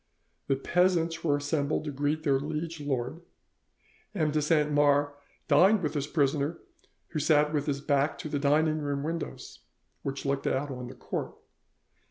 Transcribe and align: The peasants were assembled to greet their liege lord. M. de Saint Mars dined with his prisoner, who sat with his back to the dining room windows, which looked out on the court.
The 0.47 0.55
peasants 0.55 1.23
were 1.23 1.37
assembled 1.37 1.83
to 1.83 1.91
greet 1.91 2.23
their 2.23 2.39
liege 2.39 2.81
lord. 2.81 3.21
M. 4.15 4.31
de 4.31 4.41
Saint 4.41 4.71
Mars 4.71 5.11
dined 5.47 5.83
with 5.83 5.93
his 5.93 6.07
prisoner, 6.07 6.57
who 7.09 7.19
sat 7.19 7.53
with 7.53 7.67
his 7.67 7.81
back 7.81 8.17
to 8.17 8.27
the 8.27 8.39
dining 8.39 8.79
room 8.79 9.03
windows, 9.03 9.59
which 10.01 10.25
looked 10.25 10.47
out 10.47 10.71
on 10.71 10.87
the 10.87 10.95
court. 10.95 11.35